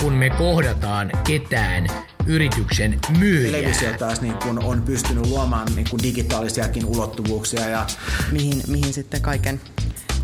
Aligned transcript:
kuin 0.00 0.14
me 0.14 0.30
kohdataan 0.30 1.10
ketään 1.26 1.86
yrityksen 2.26 2.98
myyjää. 3.18 3.52
Televisio 3.52 3.92
taas 3.98 4.20
niin 4.20 4.34
kun 4.34 4.64
on 4.64 4.82
pystynyt 4.82 5.26
luomaan 5.26 5.68
niin 5.74 5.86
kun 5.90 6.02
digitaalisiakin 6.02 6.84
ulottuvuuksia. 6.84 7.68
Ja... 7.68 7.86
Mihin, 8.32 8.62
mihin 8.66 8.92
sitten 8.92 9.22
kaiken 9.22 9.60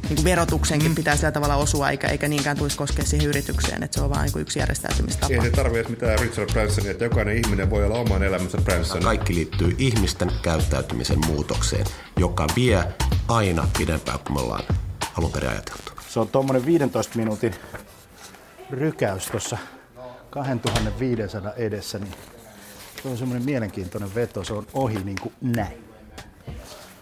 niin 0.08 0.16
kuin 0.16 0.24
verotuksenkin 0.24 0.88
mm. 0.88 0.94
pitää 0.94 1.16
sillä 1.16 1.32
tavalla 1.32 1.56
osua, 1.56 1.90
eikä, 1.90 2.08
eikä 2.08 2.28
niinkään 2.28 2.56
tulisi 2.56 2.76
koskea 2.76 3.04
siihen 3.04 3.28
yritykseen, 3.28 3.82
että 3.82 3.94
se 3.98 4.04
on 4.04 4.10
vain 4.10 4.30
niin 4.34 4.42
yksi 4.42 4.58
järjestäytymistapa. 4.58 5.34
Ei 5.34 5.42
se 5.42 5.50
tarvitse 5.50 5.90
mitään 5.90 6.18
Richard 6.18 6.52
Bransonia, 6.52 6.90
että 6.90 7.04
jokainen 7.04 7.36
ihminen 7.36 7.70
voi 7.70 7.84
olla 7.84 7.98
oman 7.98 8.22
elämänsä 8.22 8.58
Branson. 8.58 9.02
Kaikki 9.02 9.34
liittyy 9.34 9.74
ihmisten 9.78 10.30
käyttäytymisen 10.42 11.18
muutokseen, 11.26 11.86
joka 12.16 12.46
vie 12.56 12.84
aina 13.28 13.68
pidempään 13.78 14.18
kuin 14.18 14.32
me 14.32 14.40
ollaan 14.40 14.64
alun 15.18 15.32
perin 15.32 15.50
ajateltu. 15.50 15.92
Se 16.08 16.20
on 16.20 16.28
tuommoinen 16.28 16.66
15 16.66 17.18
minuutin 17.18 17.54
rykäys 18.70 19.26
tuossa 19.26 19.58
2500 20.36 21.52
edessä, 21.54 21.98
niin 21.98 22.14
se 23.02 23.08
on 23.08 23.18
semmoinen 23.18 23.44
mielenkiintoinen 23.44 24.14
veto, 24.14 24.44
se 24.44 24.52
on 24.52 24.66
ohi 24.74 25.04
niin 25.04 25.20
kuin 25.22 25.34
näin. 25.40 25.84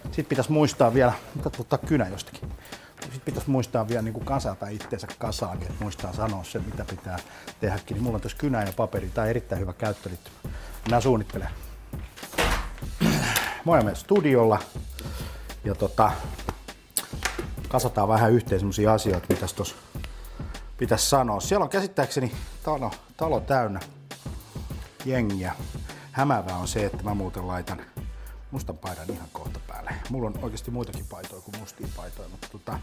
Sitten 0.03 0.25
pitäisi 0.25 0.53
muistaa 0.53 0.95
vielä, 0.95 1.13
mitä 1.35 1.51
ottaa 1.59 1.79
kynä 1.79 2.09
jostakin. 2.09 2.53
Sitten 3.01 3.21
pitäisi 3.25 3.51
muistaa 3.51 3.89
vielä 3.89 4.03
niin 4.03 4.13
kuin 4.13 4.25
kasata 4.25 4.69
itseensä 4.69 5.07
kasaan, 5.19 5.63
että 5.63 5.75
muistaa 5.81 6.13
sanoa 6.13 6.45
sen, 6.45 6.65
mitä 6.65 6.85
pitää 6.85 7.19
tehdäkin. 7.61 7.95
Niin 7.95 8.03
mulla 8.03 8.17
on 8.17 8.21
tässä 8.21 8.39
kynä 8.39 8.63
ja 8.63 8.73
paperi. 8.77 9.11
Tämä 9.15 9.23
on 9.23 9.31
erittäin 9.31 9.61
hyvä 9.61 9.73
käyttöliittymä. 9.73 10.37
Minä 10.85 11.01
suunnittelen. 11.01 11.49
Mä 13.65 13.73
olen 13.73 13.97
studiolla 13.97 14.59
ja 15.65 15.75
tota, 15.75 16.13
kasataan 17.69 18.09
vähän 18.09 18.33
yhteen 18.33 18.61
sellaisia 18.61 18.93
asioita, 18.93 19.27
mitä 19.29 19.47
tuossa 19.57 19.77
pitäisi 20.85 21.09
sanoa. 21.09 21.41
Siellä 21.41 21.65
on 21.65 21.71
käsittääkseni 21.71 22.33
talo, 22.63 22.91
talo 23.17 23.41
täynnä 23.41 23.81
jengiä. 25.05 25.55
Hämäävää 26.13 26.57
on 26.57 26.69
se, 26.69 26.87
että 26.87 27.03
mä 27.03 27.15
muuten 27.15 27.49
laitan 27.49 27.81
mustan 28.51 28.79
paidan 28.79 29.11
ihan 29.11 29.29
kohta 29.33 29.61
päälle. 29.67 29.91
Mulla 30.11 30.27
on 30.27 30.39
oikeasti 30.43 30.71
muitakin 30.71 31.07
paitoja 31.07 31.43
kuin 31.43 31.59
mustia 31.61 31.89
paitoja, 31.97 32.29
mutta 32.29 32.49
tota, 32.53 32.79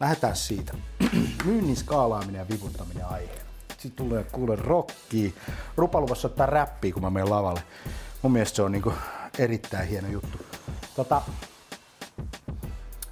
lähdetään 0.00 0.36
siitä. 0.36 0.74
Myynnin 1.44 1.76
skaalaaminen 1.76 2.38
ja 2.38 2.48
vivuttaminen 2.48 3.06
aiheena. 3.06 3.50
Sitten 3.68 3.92
tulee 3.92 4.24
kuule 4.24 4.56
rockia. 4.56 5.30
Rupa 5.76 6.00
luvassa 6.00 6.28
ottaa 6.28 6.46
räppiä, 6.46 6.92
kun 6.92 7.02
mä 7.02 7.10
menen 7.10 7.30
lavalle. 7.30 7.62
Mun 8.22 8.32
mielestä 8.32 8.56
se 8.56 8.62
on 8.62 8.72
niinku 8.72 8.92
erittäin 9.38 9.88
hieno 9.88 10.08
juttu. 10.08 10.38
Tota, 10.96 11.22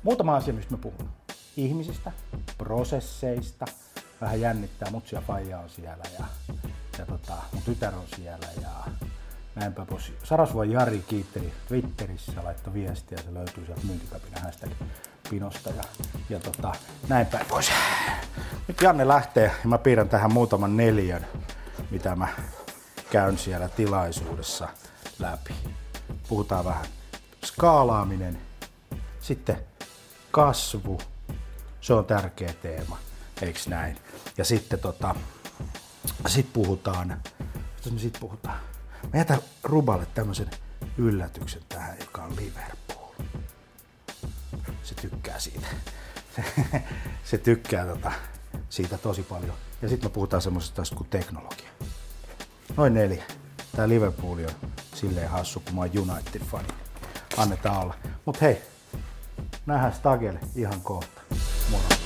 muutama 0.03 0.37
asia, 0.37 0.55
mistä 0.55 0.75
mä 0.75 0.79
puhun. 0.79 1.09
Ihmisistä, 1.57 2.13
prosesseista, 2.59 3.67
vähän 4.21 4.41
jännittää, 4.41 4.91
mutsia 4.91 5.23
faija 5.27 5.59
on 5.59 5.71
siellä 5.71 6.05
ja, 6.19 6.25
ja 6.99 7.07
tota, 7.07 7.33
mun 7.53 7.63
tytär 7.63 7.95
on 7.95 8.07
siellä 8.17 8.47
ja 8.63 8.71
näinpä 9.55 9.87
pois. 9.87 10.13
Sarasvuon 10.25 10.71
Jari 10.71 11.05
kiitteli 11.09 11.53
Twitterissä, 11.69 12.45
laittoi 12.45 12.75
viestiä, 12.75 13.19
se 13.19 13.35
löytyy 13.35 13.67
sieltä 13.67 13.87
myyntikapina 13.87 14.41
hashtag 14.41 14.71
pinosta 15.31 15.71
ja, 15.71 15.83
ja 16.29 16.41
tota, 16.41 16.73
näinpä 17.09 17.45
pois. 17.49 17.71
Nyt 18.69 18.81
Janne 18.83 19.09
lähtee 19.09 19.53
ja 19.63 19.69
mä 19.69 19.79
piirrän 19.79 20.09
tähän 20.09 20.33
muutaman 20.33 20.77
neljän, 20.77 21.27
mitä 21.91 22.17
mä 22.17 22.29
käyn 23.11 23.39
siellä 23.39 23.69
tilaisuudessa 23.69 24.69
läpi. 25.19 25.55
Puhutaan 26.29 26.65
vähän 26.65 26.87
skaalaaminen, 27.45 28.39
sitten 29.21 29.59
kasvu, 30.31 31.01
se 31.81 31.95
on 31.95 32.05
tärkeä 32.05 32.53
teema, 32.63 32.99
eikö 33.45 33.61
näin? 33.67 33.97
Ja 34.39 34.45
sitten 34.45 34.79
tota, 34.79 35.15
sit 36.27 36.53
puhutaan, 36.53 37.23
me 37.91 37.99
sit 37.99 38.17
puhutaan? 38.21 38.59
Mä 39.13 39.19
jätän 39.19 39.39
Ruballe 39.63 40.07
tämmöisen 40.07 40.51
yllätyksen 40.99 41.63
tähän, 41.69 41.97
joka 42.01 42.23
on 42.23 42.37
Liverpool. 42.37 43.13
Se 44.83 44.95
tykkää 44.95 45.39
siitä. 45.39 45.67
Se, 47.25 47.39
tykkää 47.39 47.87
tota, 47.87 48.13
siitä 48.69 48.99
tosi 48.99 49.23
paljon. 49.23 49.55
Ja 49.83 49.89
sitten 49.89 50.11
me 50.11 50.15
puhutaan 50.15 50.43
semmoisesta 50.43 50.83
kuin 50.95 51.09
teknologia. 51.11 51.71
Noin 52.77 52.95
neljä. 52.95 53.25
Tää 53.77 53.89
Liverpool 53.89 54.39
on 54.39 54.73
silleen 54.95 55.31
hassu, 55.31 55.61
kun 55.61 55.75
mä 55.75 55.81
oon 55.81 56.11
United-fani. 56.11 56.69
Annetaan 57.37 57.83
olla. 57.83 57.95
Mut 58.25 58.41
hei, 58.41 58.63
nähdään 59.67 59.95
Stagel 59.95 60.37
ihan 60.57 60.81
kohta. 60.81 61.21
Moro. 61.71 62.04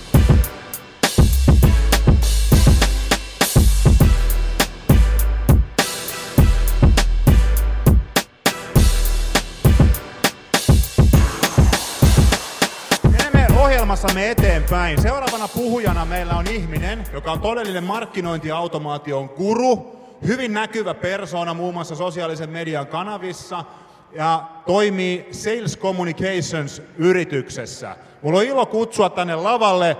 Ohjelmassamme 13.98 14.30
eteenpäin. 14.30 15.02
Seuraavana 15.02 15.48
puhujana 15.48 16.04
meillä 16.04 16.34
on 16.36 16.46
ihminen, 16.46 17.04
joka 17.12 17.32
on 17.32 17.40
todellinen 17.40 17.84
markkinointiautomaation 17.84 19.30
guru, 19.36 19.96
hyvin 20.26 20.52
näkyvä 20.52 20.94
persona 20.94 21.54
muun 21.54 21.74
muassa 21.74 21.94
sosiaalisen 21.94 22.50
median 22.50 22.86
kanavissa 22.86 23.64
ja 24.12 24.42
toimii 24.66 25.28
Sales 25.30 25.78
Communications 25.78 26.82
yrityksessä. 26.96 27.96
Mulla 28.22 28.38
on 28.38 28.44
ilo 28.44 28.66
kutsua 28.66 29.10
tänne 29.10 29.36
lavalle 29.36 29.96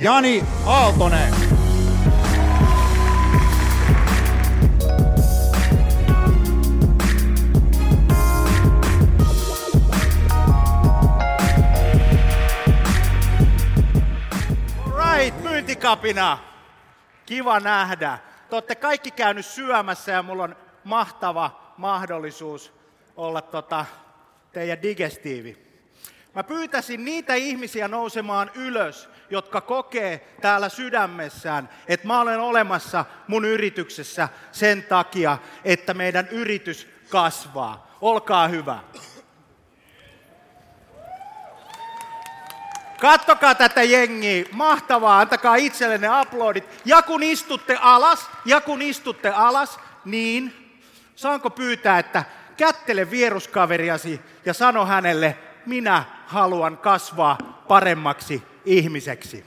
Jani 0.00 0.44
Aaltonen. 0.66 1.59
Myyntikapina, 15.80 16.38
kiva 17.26 17.60
nähdä. 17.60 18.18
Te 18.50 18.56
olette 18.56 18.74
kaikki 18.74 19.10
käynyt 19.10 19.46
syömässä 19.46 20.12
ja 20.12 20.22
mulla 20.22 20.42
on 20.42 20.56
mahtava 20.84 21.74
mahdollisuus 21.76 22.72
olla 23.16 23.42
tota, 23.42 23.84
teidän 24.52 24.82
digestiivi. 24.82 25.58
Mä 26.34 26.44
pyytäisin 26.44 27.04
niitä 27.04 27.34
ihmisiä 27.34 27.88
nousemaan 27.88 28.50
ylös, 28.54 29.08
jotka 29.30 29.60
kokee 29.60 30.28
täällä 30.40 30.68
sydämessään, 30.68 31.68
että 31.88 32.06
mä 32.06 32.20
olen 32.20 32.40
olemassa 32.40 33.04
mun 33.28 33.44
yrityksessä 33.44 34.28
sen 34.52 34.82
takia, 34.82 35.38
että 35.64 35.94
meidän 35.94 36.28
yritys 36.28 36.88
kasvaa. 37.10 37.96
Olkaa 38.00 38.48
hyvä. 38.48 38.78
Kattokaa 43.00 43.54
tätä 43.54 43.82
jengiä, 43.82 44.44
mahtavaa, 44.52 45.20
antakaa 45.20 45.56
itsellenne 45.56 46.08
aplodit. 46.08 46.64
Ja 46.84 47.02
kun 47.02 47.22
istutte 47.22 47.78
alas, 47.80 48.30
ja 48.44 48.60
kun 48.60 48.82
istutte 48.82 49.28
alas, 49.28 49.80
niin 50.04 50.70
saanko 51.16 51.50
pyytää, 51.50 51.98
että 51.98 52.24
kättele 52.56 53.10
vieruskaveriasi 53.10 54.20
ja 54.44 54.54
sano 54.54 54.86
hänelle, 54.86 55.36
minä 55.66 56.04
haluan 56.26 56.78
kasvaa 56.78 57.38
paremmaksi 57.68 58.42
ihmiseksi. 58.64 59.44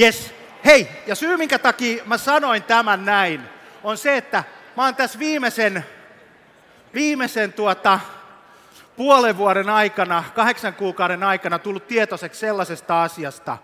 Yes. 0.00 0.34
Hei, 0.64 0.88
ja 1.06 1.14
syy 1.14 1.36
minkä 1.36 1.58
takia 1.58 2.04
mä 2.06 2.18
sanoin 2.18 2.62
tämän 2.62 3.04
näin, 3.04 3.40
on 3.82 3.98
se, 3.98 4.16
että 4.16 4.44
mä 4.76 4.84
oon 4.84 4.94
tässä 4.94 5.18
viimeisen, 5.18 5.84
viimeisen 6.94 7.52
tuota, 7.52 8.00
puolen 8.98 9.36
vuoden 9.36 9.70
aikana, 9.70 10.24
kahdeksan 10.34 10.74
kuukauden 10.74 11.22
aikana 11.22 11.58
tullut 11.58 11.86
tietoiseksi 11.86 12.40
sellaisesta 12.40 13.02
asiasta, 13.02 13.58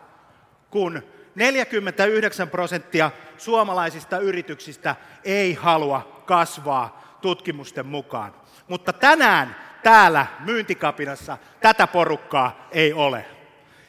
kun 0.70 1.02
49 1.34 2.50
prosenttia 2.50 3.10
suomalaisista 3.38 4.18
yrityksistä 4.18 4.96
ei 5.24 5.54
halua 5.54 6.22
kasvaa 6.26 7.18
tutkimusten 7.22 7.86
mukaan. 7.86 8.34
Mutta 8.68 8.92
tänään 8.92 9.56
täällä 9.82 10.26
myyntikapinassa 10.40 11.38
tätä 11.60 11.86
porukkaa 11.86 12.68
ei 12.70 12.92
ole. 12.92 13.26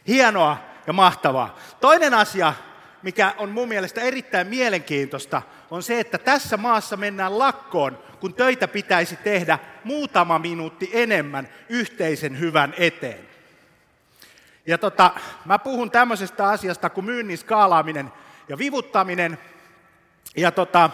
Hienoa 0.07 0.57
ja 0.88 0.94
mahtavaa. 0.94 1.56
Toinen 1.81 2.13
asia, 2.13 2.53
mikä 3.06 3.34
on 3.38 3.50
mun 3.50 3.68
mielestä 3.68 4.02
erittäin 4.02 4.48
mielenkiintoista, 4.48 5.42
on 5.72 5.84
se, 5.84 6.00
että 6.00 6.18
tässä 6.18 6.57
maassa 6.57 6.98
mennään 6.98 7.40
lakkoon, 7.40 8.00
kun 8.19 8.34
töitä 8.34 8.68
pitäisi 8.68 9.16
tehdä 9.16 9.60
muutama 9.84 10.40
minuutti 10.40 10.90
enemmän 10.94 11.50
yhteisen 11.69 12.40
hyvän 12.40 12.74
eteen. 12.78 13.28
Ja 14.68 14.78
tota, 14.78 15.12
mä 15.46 15.60
puhun 15.60 15.92
tämmöisestä 15.92 16.50
asiasta 16.50 16.90
kuin 16.90 17.06
myynnin 17.06 17.38
skaalaaminen 17.38 18.12
ja 18.50 18.57
vivuttaminen. 18.57 19.38
Ja 20.38 20.51
tota, 20.51 20.90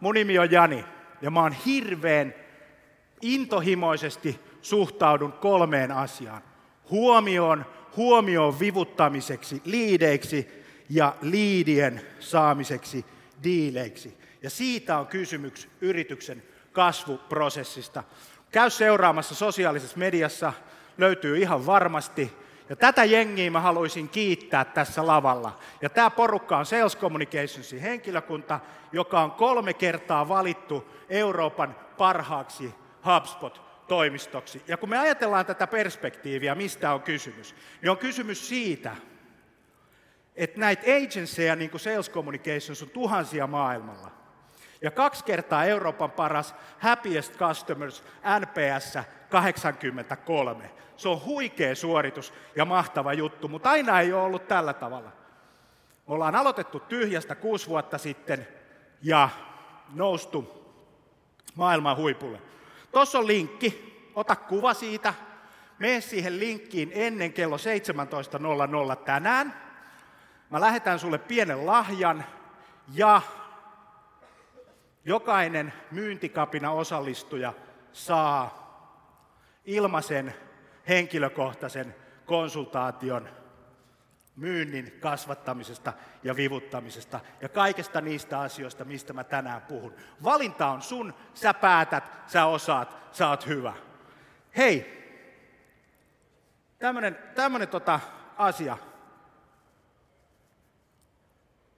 mun 0.00 0.14
nimi 0.14 0.38
on 0.38 0.50
Jani 0.50 0.84
ja 1.20 1.30
mä 1.30 1.40
oon 1.40 1.52
hirveän 1.52 2.34
intohimoisesti 3.20 4.40
suhtaudun 4.62 5.32
kolmeen 5.32 5.92
asiaan. 5.92 6.42
Huomioon, 6.90 7.66
huomioon 7.96 8.60
vivuttamiseksi 8.60 9.62
liideiksi 9.64 10.61
ja 10.92 11.14
liidien 11.22 12.00
saamiseksi 12.20 13.04
diileiksi. 13.42 14.18
Ja 14.42 14.50
siitä 14.50 14.98
on 14.98 15.06
kysymys 15.06 15.68
yrityksen 15.80 16.42
kasvuprosessista. 16.72 18.02
Käy 18.50 18.70
seuraamassa 18.70 19.34
sosiaalisessa 19.34 19.98
mediassa, 19.98 20.52
löytyy 20.98 21.38
ihan 21.38 21.66
varmasti. 21.66 22.32
Ja 22.68 22.76
tätä 22.76 23.04
jengiä 23.04 23.50
mä 23.50 23.60
haluaisin 23.60 24.08
kiittää 24.08 24.64
tässä 24.64 25.06
lavalla. 25.06 25.58
Ja 25.80 25.90
tämä 25.90 26.10
porukka 26.10 26.58
on 26.58 26.66
Sales 26.66 26.96
Communicationsin 26.96 27.80
henkilökunta, 27.80 28.60
joka 28.92 29.20
on 29.20 29.30
kolme 29.30 29.74
kertaa 29.74 30.28
valittu 30.28 30.88
Euroopan 31.08 31.76
parhaaksi 31.98 32.74
HubSpot-toimistoksi. 33.04 34.62
Ja 34.68 34.76
kun 34.76 34.88
me 34.88 34.98
ajatellaan 34.98 35.46
tätä 35.46 35.66
perspektiiviä, 35.66 36.54
mistä 36.54 36.92
on 36.92 37.02
kysymys, 37.02 37.54
niin 37.82 37.90
on 37.90 37.98
kysymys 37.98 38.48
siitä, 38.48 38.96
että 40.36 40.60
näitä 40.60 40.82
agencyja, 40.82 41.56
niin 41.56 41.70
kuin 41.70 41.80
Sales 41.80 42.10
Communications, 42.10 42.82
on 42.82 42.90
tuhansia 42.90 43.46
maailmalla. 43.46 44.10
Ja 44.82 44.90
kaksi 44.90 45.24
kertaa 45.24 45.64
Euroopan 45.64 46.10
paras 46.10 46.54
Happiest 46.78 47.36
Customers 47.36 48.04
NPS 48.40 48.98
83. 49.28 50.70
Se 50.96 51.08
on 51.08 51.24
huikea 51.24 51.74
suoritus 51.74 52.34
ja 52.56 52.64
mahtava 52.64 53.12
juttu, 53.12 53.48
mutta 53.48 53.70
aina 53.70 54.00
ei 54.00 54.12
ole 54.12 54.22
ollut 54.22 54.48
tällä 54.48 54.72
tavalla. 54.72 55.12
Me 56.08 56.14
ollaan 56.14 56.34
aloitettu 56.34 56.80
tyhjästä 56.80 57.34
kuusi 57.34 57.68
vuotta 57.68 57.98
sitten 57.98 58.48
ja 59.02 59.28
noustu 59.94 60.62
maailman 61.54 61.96
huipulle. 61.96 62.38
Tuossa 62.92 63.18
on 63.18 63.26
linkki, 63.26 63.92
ota 64.14 64.36
kuva 64.36 64.74
siitä, 64.74 65.14
mene 65.78 66.00
siihen 66.00 66.40
linkkiin 66.40 66.92
ennen 66.94 67.32
kello 67.32 67.56
17.00 67.56 68.96
tänään. 68.96 69.61
Mä 70.52 70.60
lähetän 70.60 70.98
sulle 70.98 71.18
pienen 71.18 71.66
lahjan 71.66 72.24
ja 72.94 73.22
jokainen 75.04 75.72
myyntikapina 75.90 76.70
osallistuja 76.70 77.52
saa 77.92 78.62
ilmaisen 79.64 80.34
henkilökohtaisen 80.88 81.94
konsultaation 82.26 83.28
myynnin 84.36 84.98
kasvattamisesta 85.00 85.92
ja 86.22 86.36
vivuttamisesta 86.36 87.20
ja 87.40 87.48
kaikesta 87.48 88.00
niistä 88.00 88.40
asioista, 88.40 88.84
mistä 88.84 89.12
mä 89.12 89.24
tänään 89.24 89.62
puhun. 89.62 89.94
Valinta 90.24 90.66
on 90.66 90.82
sun, 90.82 91.14
sä 91.34 91.54
päätät, 91.54 92.04
sä 92.26 92.46
osaat, 92.46 92.96
sä 93.12 93.28
oot 93.28 93.46
hyvä. 93.46 93.72
Hei, 94.56 95.02
tämmönen, 96.78 97.18
tämmönen 97.34 97.68
tota 97.68 98.00
asia. 98.36 98.91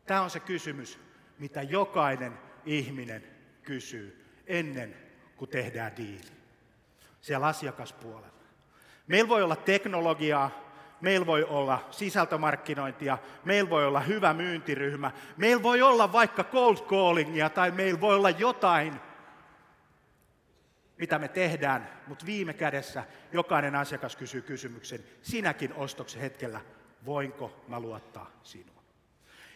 Tämä 0.06 0.22
on 0.22 0.30
se 0.30 0.40
kysymys, 0.40 0.98
mitä 1.38 1.62
jokainen 1.62 2.38
ihminen 2.66 3.24
kysyy 3.62 4.24
ennen 4.46 4.96
kuin 5.36 5.50
tehdään 5.50 5.96
diili. 5.96 6.34
Siellä 7.20 7.46
asiakaspuolella. 7.46 8.44
Meillä 9.06 9.28
voi 9.28 9.42
olla 9.42 9.56
teknologiaa, 9.56 10.50
meillä 11.00 11.26
voi 11.26 11.44
olla 11.44 11.88
sisältömarkkinointia, 11.90 13.18
meillä 13.44 13.70
voi 13.70 13.86
olla 13.86 14.00
hyvä 14.00 14.34
myyntiryhmä, 14.34 15.10
meillä 15.36 15.62
voi 15.62 15.82
olla 15.82 16.12
vaikka 16.12 16.44
cold 16.44 16.76
callingia 16.76 17.50
tai 17.50 17.70
meillä 17.70 18.00
voi 18.00 18.14
olla 18.14 18.30
jotain, 18.30 19.00
mitä 20.96 21.18
me 21.18 21.28
tehdään, 21.28 21.88
mutta 22.06 22.26
viime 22.26 22.52
kädessä 22.52 23.04
jokainen 23.32 23.74
asiakas 23.74 24.16
kysyy 24.16 24.42
kysymyksen 24.42 25.00
sinäkin 25.22 25.74
ostoksen 25.74 26.20
hetkellä, 26.20 26.60
voinko 27.06 27.64
mä 27.68 27.80
luottaa 27.80 28.30
sinuun. 28.42 28.74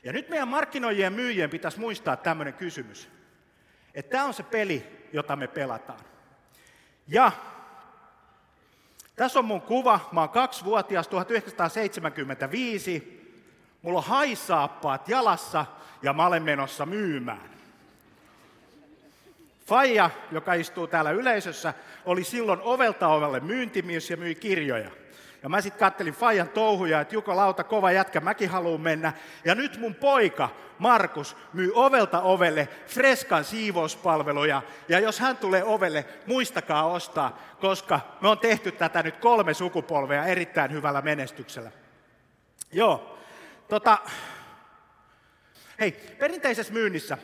Ja 0.04 0.12
nyt 0.12 0.28
meidän 0.28 0.48
markkinoijien 0.48 1.12
myyjien 1.12 1.50
pitäisi 1.50 1.80
muistaa 1.80 2.16
tämmöinen 2.16 2.54
kysymys, 2.54 3.08
että 3.94 4.10
tämä 4.10 4.24
on 4.24 4.34
se 4.34 4.42
peli, 4.42 5.06
jota 5.12 5.36
me 5.36 5.48
pelataan. 5.48 6.00
Ja 7.08 7.32
tässä 9.16 9.38
on 9.38 9.44
mun 9.44 9.60
kuva. 9.60 10.08
Mä 10.12 10.20
oon 10.20 10.28
kaksivuotias 10.28 11.08
1975. 11.08 13.18
Mulla 13.82 13.98
on 13.98 14.04
haisaappaat 14.04 15.08
jalassa 15.08 15.66
ja 16.02 16.12
mä 16.12 16.26
olen 16.26 16.42
menossa 16.42 16.86
myymään. 16.86 17.50
Faija, 19.66 20.10
joka 20.32 20.54
istuu 20.54 20.86
täällä 20.86 21.10
yleisössä, 21.10 21.74
oli 22.04 22.24
silloin 22.24 22.60
ovelta 22.62 23.08
ovelle 23.08 23.40
myyntimies 23.40 24.10
ja 24.10 24.16
myi 24.16 24.34
kirjoja. 24.34 24.90
Ja 25.42 25.48
mä 25.48 25.60
sitten 25.60 25.80
kattelin 25.80 26.14
Fajan 26.14 26.48
touhuja, 26.48 27.00
että 27.00 27.14
Juko 27.14 27.36
Lauta, 27.36 27.64
kova 27.64 27.92
jätkä, 27.92 28.20
mäkin 28.20 28.50
haluan 28.50 28.80
mennä. 28.80 29.12
Ja 29.44 29.54
nyt 29.54 29.80
mun 29.80 29.94
poika, 29.94 30.48
Markus, 30.78 31.36
myy 31.52 31.72
ovelta 31.74 32.20
ovelle 32.20 32.68
Freskan 32.86 33.44
siivouspalveluja. 33.44 34.62
Ja 34.88 34.98
jos 34.98 35.20
hän 35.20 35.36
tulee 35.36 35.64
ovelle, 35.64 36.04
muistakaa 36.26 36.86
ostaa, 36.86 37.38
koska 37.60 38.00
me 38.20 38.28
on 38.28 38.38
tehty 38.38 38.72
tätä 38.72 39.02
nyt 39.02 39.16
kolme 39.16 39.54
sukupolvea 39.54 40.24
erittäin 40.24 40.72
hyvällä 40.72 41.02
menestyksellä. 41.02 41.70
Joo, 42.72 43.18
tota, 43.68 43.98
hei, 45.80 45.92
perinteisessä 46.18 46.72
myynnissä 46.72 47.18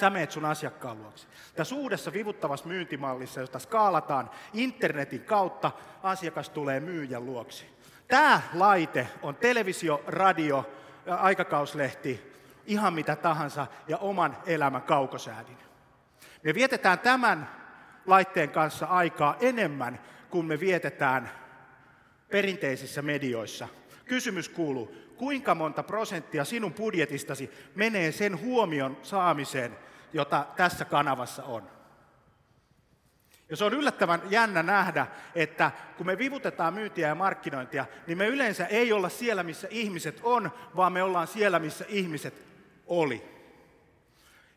Sä 0.00 0.10
meet 0.10 0.30
sun 0.30 0.44
asiakkaan 0.44 1.02
luokse. 1.02 1.26
Tässä 1.54 1.74
uudessa 1.74 2.12
vivuttavassa 2.12 2.66
myyntimallissa, 2.66 3.40
jota 3.40 3.58
skaalataan 3.58 4.30
internetin 4.54 5.24
kautta, 5.24 5.72
asiakas 6.02 6.50
tulee 6.50 6.80
myyjän 6.80 7.26
luokse. 7.26 7.64
Tämä 8.08 8.42
laite 8.54 9.08
on 9.22 9.36
televisio, 9.36 10.02
radio, 10.06 10.70
aikakauslehti, 11.06 12.32
ihan 12.66 12.94
mitä 12.94 13.16
tahansa 13.16 13.66
ja 13.88 13.98
oman 13.98 14.36
elämän 14.46 14.82
kaukosäädin. 14.82 15.58
Me 16.42 16.54
vietetään 16.54 16.98
tämän 16.98 17.50
laitteen 18.06 18.50
kanssa 18.50 18.86
aikaa 18.86 19.36
enemmän 19.40 20.00
kuin 20.30 20.46
me 20.46 20.60
vietetään 20.60 21.30
perinteisissä 22.28 23.02
medioissa. 23.02 23.68
Kysymys 24.04 24.48
kuuluu, 24.48 24.94
kuinka 25.16 25.54
monta 25.54 25.82
prosenttia 25.82 26.44
sinun 26.44 26.74
budjetistasi 26.74 27.50
menee 27.74 28.12
sen 28.12 28.40
huomion 28.40 28.96
saamiseen, 29.02 29.76
jota 30.12 30.46
tässä 30.56 30.84
kanavassa 30.84 31.44
on. 31.44 31.70
Ja 33.48 33.56
se 33.56 33.64
on 33.64 33.74
yllättävän 33.74 34.22
jännä 34.30 34.62
nähdä, 34.62 35.06
että 35.34 35.70
kun 35.96 36.06
me 36.06 36.18
vivutetaan 36.18 36.74
myyntiä 36.74 37.08
ja 37.08 37.14
markkinointia, 37.14 37.86
niin 38.06 38.18
me 38.18 38.26
yleensä 38.26 38.66
ei 38.66 38.92
olla 38.92 39.08
siellä, 39.08 39.42
missä 39.42 39.68
ihmiset 39.70 40.20
on, 40.22 40.50
vaan 40.76 40.92
me 40.92 41.02
ollaan 41.02 41.26
siellä, 41.26 41.58
missä 41.58 41.84
ihmiset 41.88 42.34
oli. 42.86 43.40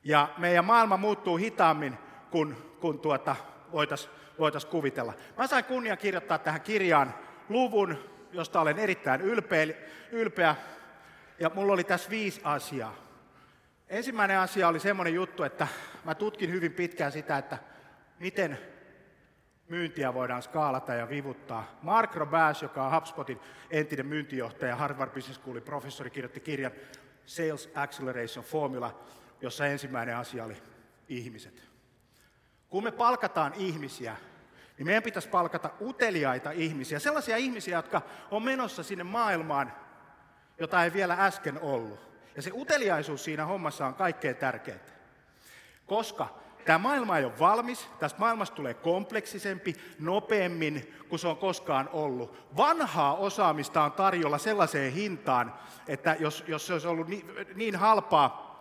Ja 0.04 0.30
meidän 0.38 0.66
maailma 0.66 0.98
muuttuu 0.98 1.38
hitaammin 1.38 1.98
kuin, 2.32 2.56
kuin 2.80 3.00
tuota, 3.00 3.36
voitaisiin 3.72 4.14
voitais 4.40 4.66
kuvitella. 4.66 5.14
Mä 5.38 5.48
sain 5.48 5.66
kunnia 5.66 5.98
kirjoittaa 5.98 6.38
tähän 6.38 6.62
kirjaan 6.62 7.14
luvun, 7.50 7.98
josta 8.32 8.62
olen 8.62 8.80
erittäin 8.80 9.22
ylpeä, 9.22 9.68
ylpeä. 10.12 10.56
Ja 11.40 11.52
mulla 11.54 11.74
oli 11.74 11.84
tässä 11.84 12.10
viisi 12.10 12.42
asiaa. 12.44 13.03
Ensimmäinen 13.90 14.40
asia 14.40 14.68
oli 14.68 14.80
semmoinen 14.80 15.14
juttu, 15.14 15.44
että 15.44 15.68
mä 16.04 16.16
tutkin 16.16 16.52
hyvin 16.52 16.74
pitkään 16.74 17.12
sitä, 17.12 17.38
että 17.38 17.58
miten 18.20 18.58
myyntiä 19.70 20.14
voidaan 20.14 20.42
skaalata 20.42 20.94
ja 20.94 21.10
vivuttaa. 21.10 21.80
Mark 21.82 22.16
Robash, 22.16 22.64
joka 22.64 22.86
on 22.86 22.92
HubSpotin 22.92 23.40
entinen 23.70 24.06
myyntijohtaja, 24.06 24.76
Harvard 24.76 25.12
Business 25.12 25.40
Schoolin 25.40 25.64
professori, 25.64 26.10
kirjoitti 26.10 26.40
kirjan 26.40 26.72
Sales 27.26 27.70
Acceleration 27.76 28.46
Formula, 28.46 29.00
jossa 29.42 29.66
ensimmäinen 29.66 30.18
asia 30.18 30.44
oli 30.44 30.58
ihmiset. 31.10 31.64
Kun 32.70 32.84
me 32.84 32.92
palkataan 32.92 33.54
ihmisiä, 33.54 34.16
niin 34.78 34.86
meidän 34.86 35.04
pitäisi 35.04 35.30
palkata 35.30 35.70
uteliaita 35.82 36.52
ihmisiä, 36.52 37.00
sellaisia 37.00 37.38
ihmisiä, 37.38 37.78
jotka 37.78 38.02
on 38.32 38.44
menossa 38.44 38.84
sinne 38.84 39.04
maailmaan, 39.04 39.74
jota 40.60 40.84
ei 40.84 40.94
vielä 40.94 41.16
äsken 41.20 41.60
ollut. 41.62 42.13
Ja 42.36 42.42
se 42.42 42.52
uteliaisuus 42.54 43.24
siinä 43.24 43.46
hommassa 43.46 43.86
on 43.88 43.94
kaikkein 43.94 44.36
tärkeintä. 44.36 44.92
Koska 45.86 46.44
tämä 46.66 46.78
maailma 46.78 47.18
ei 47.18 47.26
ole 47.26 47.40
valmis, 47.40 47.90
tästä 48.00 48.20
maailmasta 48.20 48.56
tulee 48.56 48.74
kompleksisempi, 48.74 49.76
nopeammin 50.00 50.94
kuin 51.10 51.20
se 51.20 51.28
on 51.28 51.38
koskaan 51.38 51.90
ollut. 51.94 52.38
Vanhaa 52.58 53.16
osaamista 53.16 53.84
on 53.84 53.92
tarjolla 53.92 54.38
sellaiseen 54.38 54.94
hintaan, 54.94 55.54
että 55.88 56.16
jos, 56.20 56.44
jos 56.48 56.68
se 56.68 56.74
olisi 56.74 56.88
ollut 56.88 57.08
niin, 57.08 57.26
niin 57.56 57.76
halpaa, 57.76 58.54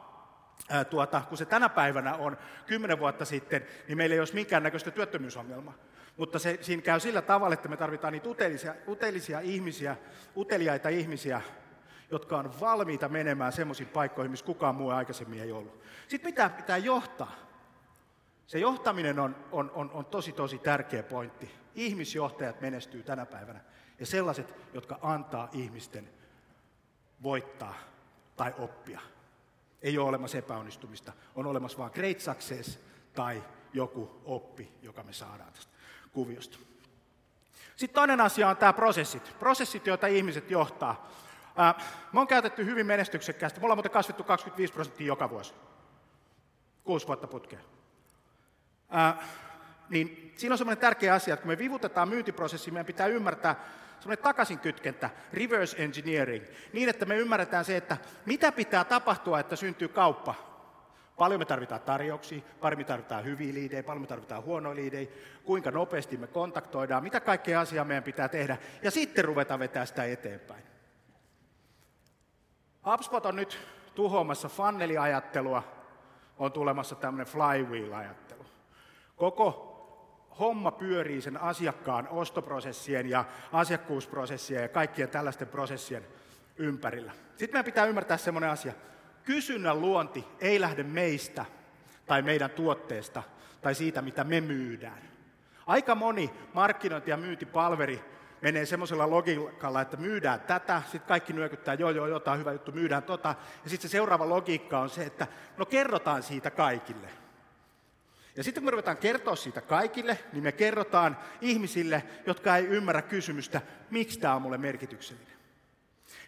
tuota, 0.90 1.22
kun 1.28 1.38
se 1.38 1.44
tänä 1.44 1.68
päivänä 1.68 2.14
on 2.14 2.38
kymmenen 2.66 2.98
vuotta 2.98 3.24
sitten, 3.24 3.66
niin 3.88 3.98
meillä 3.98 4.14
ei 4.14 4.18
olisi 4.18 4.34
minkäännäköistä 4.34 4.90
työttömyysongelmaa. 4.90 5.74
Mutta 6.16 6.38
se, 6.38 6.58
siinä 6.60 6.82
käy 6.82 7.00
sillä 7.00 7.22
tavalla, 7.22 7.54
että 7.54 7.68
me 7.68 7.76
tarvitaan 7.76 8.12
niitä 8.12 8.28
utelisia, 8.28 8.74
utelisia 8.88 9.40
ihmisiä, 9.40 9.96
uteliaita 10.36 10.88
ihmisiä, 10.88 11.40
jotka 12.12 12.38
on 12.38 12.60
valmiita 12.60 13.08
menemään 13.08 13.52
semmoisiin 13.52 13.88
paikkoihin, 13.88 14.30
missä 14.30 14.46
kukaan 14.46 14.74
muu 14.74 14.90
aikaisemmin 14.90 15.42
ei 15.42 15.52
ollut. 15.52 15.80
Sitten 16.08 16.28
mitä 16.28 16.48
pitää 16.48 16.76
johtaa? 16.76 17.32
Se 18.46 18.58
johtaminen 18.58 19.18
on, 19.18 19.36
on, 19.52 19.70
on, 19.74 19.90
on 19.90 20.04
tosi, 20.04 20.32
tosi 20.32 20.58
tärkeä 20.58 21.02
pointti. 21.02 21.50
Ihmisjohtajat 21.74 22.60
menestyy 22.60 23.02
tänä 23.02 23.26
päivänä. 23.26 23.60
Ja 24.00 24.06
sellaiset, 24.06 24.54
jotka 24.74 24.98
antaa 25.02 25.48
ihmisten 25.52 26.08
voittaa 27.22 27.74
tai 28.36 28.54
oppia. 28.58 29.00
Ei 29.82 29.98
ole 29.98 30.08
olemassa 30.08 30.38
epäonnistumista. 30.38 31.12
On 31.34 31.46
olemassa 31.46 31.78
vain 31.78 31.92
great 31.94 32.20
success 32.20 32.78
tai 33.14 33.42
joku 33.72 34.20
oppi, 34.24 34.72
joka 34.82 35.02
me 35.02 35.12
saadaan 35.12 35.52
tästä 35.52 35.72
kuviosta. 36.12 36.58
Sitten 37.76 37.94
toinen 37.94 38.20
asia 38.20 38.48
on 38.48 38.56
tämä 38.56 38.72
prosessit. 38.72 39.38
Prosessit, 39.38 39.86
joita 39.86 40.06
ihmiset 40.06 40.50
johtaa. 40.50 41.10
Me 42.12 42.20
on 42.20 42.26
käytetty 42.26 42.64
hyvin 42.64 42.86
menestyksekkäästi. 42.86 43.60
Me 43.60 43.64
ollaan 43.64 43.76
muuten 43.76 43.92
kasvettu 43.92 44.24
25 44.24 44.72
prosenttia 44.72 45.06
joka 45.06 45.30
vuosi. 45.30 45.54
Kuusi 46.84 47.06
vuotta 47.06 47.26
putkeen. 47.26 47.62
Niin 49.88 50.32
siinä 50.36 50.54
on 50.54 50.58
semmoinen 50.58 50.80
tärkeä 50.80 51.14
asia, 51.14 51.34
että 51.34 51.42
kun 51.42 51.52
me 51.52 51.58
vivutetaan 51.58 52.08
myyntiprosessi, 52.08 52.70
meidän 52.70 52.86
pitää 52.86 53.06
ymmärtää 53.06 53.64
semmoinen 54.00 54.22
takaisinkytkentä, 54.22 55.10
reverse 55.32 55.84
engineering, 55.84 56.44
niin 56.72 56.88
että 56.88 57.04
me 57.04 57.16
ymmärretään 57.16 57.64
se, 57.64 57.76
että 57.76 57.96
mitä 58.26 58.52
pitää 58.52 58.84
tapahtua, 58.84 59.40
että 59.40 59.56
syntyy 59.56 59.88
kauppa. 59.88 60.34
Paljon 61.16 61.40
me 61.40 61.44
tarvitaan 61.44 61.80
tarjouksia, 61.80 62.42
paljon 62.60 62.78
me 62.80 62.84
tarvitaan 62.84 63.24
hyviä 63.24 63.54
liidejä, 63.54 63.82
paljon 63.82 64.00
me 64.00 64.06
tarvitaan 64.06 64.44
huonoja 64.44 64.76
liidejä, 64.76 65.10
kuinka 65.44 65.70
nopeasti 65.70 66.16
me 66.16 66.26
kontaktoidaan, 66.26 67.02
mitä 67.02 67.20
kaikkea 67.20 67.60
asiaa 67.60 67.84
meidän 67.84 68.02
pitää 68.02 68.28
tehdä, 68.28 68.58
ja 68.82 68.90
sitten 68.90 69.24
ruveta 69.24 69.58
vetää 69.58 69.86
sitä 69.86 70.04
eteenpäin. 70.04 70.71
HubSpot 72.86 73.26
on 73.26 73.36
nyt 73.36 73.58
tuhoamassa 73.94 74.48
funneliajattelua, 74.48 75.62
on 76.38 76.52
tulemassa 76.52 76.94
tämmöinen 76.94 77.26
flywheel-ajattelu. 77.26 78.46
Koko 79.16 79.68
homma 80.38 80.70
pyörii 80.70 81.20
sen 81.20 81.36
asiakkaan 81.40 82.08
ostoprosessien 82.08 83.10
ja 83.10 83.24
asiakkuusprosessien 83.52 84.62
ja 84.62 84.68
kaikkien 84.68 85.08
tällaisten 85.08 85.48
prosessien 85.48 86.06
ympärillä. 86.56 87.12
Sitten 87.36 87.52
meidän 87.52 87.64
pitää 87.64 87.86
ymmärtää 87.86 88.16
semmoinen 88.16 88.50
asia. 88.50 88.72
Kysynnän 89.24 89.80
luonti 89.80 90.24
ei 90.40 90.60
lähde 90.60 90.82
meistä 90.82 91.44
tai 92.06 92.22
meidän 92.22 92.50
tuotteesta 92.50 93.22
tai 93.62 93.74
siitä, 93.74 94.02
mitä 94.02 94.24
me 94.24 94.40
myydään. 94.40 95.02
Aika 95.66 95.94
moni 95.94 96.30
markkinointi- 96.54 97.10
ja 97.10 97.16
myyntipalveri 97.16 98.04
menee 98.42 98.66
semmoisella 98.66 99.10
logiikalla, 99.10 99.80
että 99.80 99.96
myydään 99.96 100.40
tätä, 100.40 100.82
sitten 100.82 101.08
kaikki 101.08 101.32
nyökyttää, 101.32 101.74
joo 101.74 101.90
joo, 101.90 102.06
jotain 102.06 102.40
hyvä 102.40 102.52
juttu, 102.52 102.72
myydään 102.72 103.02
tota, 103.02 103.34
ja 103.64 103.70
sitten 103.70 103.90
se 103.90 103.92
seuraava 103.92 104.28
logiikka 104.28 104.78
on 104.78 104.90
se, 104.90 105.04
että 105.04 105.26
no 105.56 105.66
kerrotaan 105.66 106.22
siitä 106.22 106.50
kaikille. 106.50 107.08
Ja 108.36 108.44
sitten 108.44 108.62
kun 108.62 108.66
me 108.66 108.70
ruvetaan 108.70 108.96
kertoa 108.96 109.36
siitä 109.36 109.60
kaikille, 109.60 110.18
niin 110.32 110.42
me 110.42 110.52
kerrotaan 110.52 111.18
ihmisille, 111.40 112.02
jotka 112.26 112.56
ei 112.56 112.66
ymmärrä 112.66 113.02
kysymystä, 113.02 113.60
miksi 113.90 114.20
tämä 114.20 114.34
on 114.34 114.42
mulle 114.42 114.58
merkityksellinen. 114.58 115.32